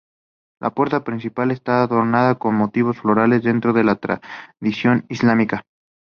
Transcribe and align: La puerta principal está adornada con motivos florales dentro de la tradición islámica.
La 0.59 0.71
puerta 0.71 1.03
principal 1.03 1.51
está 1.51 1.83
adornada 1.83 2.33
con 2.33 2.55
motivos 2.55 2.97
florales 2.97 3.43
dentro 3.43 3.71
de 3.71 3.83
la 3.83 3.97
tradición 3.97 5.05
islámica. 5.09 5.61